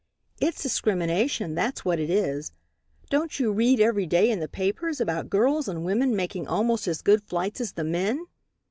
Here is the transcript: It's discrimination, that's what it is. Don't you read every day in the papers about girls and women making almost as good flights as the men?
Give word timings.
It's 0.41 0.63
discrimination, 0.63 1.53
that's 1.53 1.85
what 1.85 1.99
it 1.99 2.09
is. 2.09 2.53
Don't 3.11 3.39
you 3.39 3.51
read 3.51 3.79
every 3.79 4.07
day 4.07 4.31
in 4.31 4.39
the 4.39 4.47
papers 4.47 4.99
about 4.99 5.29
girls 5.29 5.67
and 5.67 5.85
women 5.85 6.15
making 6.15 6.47
almost 6.47 6.87
as 6.87 7.03
good 7.03 7.21
flights 7.21 7.61
as 7.61 7.73
the 7.73 7.83
men? 7.83 8.25